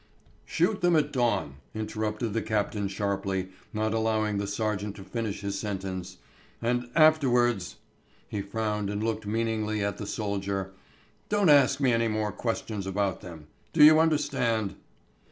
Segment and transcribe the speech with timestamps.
[0.45, 5.59] "Shoot them at dawn," interrupted the captain sharply, not allowing the sergeant to finish his
[5.59, 6.17] sentence,
[6.59, 7.75] "And afterwards"
[8.27, 10.73] he frowned and looked meaningly at the soldier
[11.29, 13.45] "don't ask me any more questions about them.
[13.73, 14.73] Do you understand?"